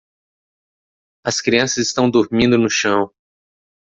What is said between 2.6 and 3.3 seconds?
chão.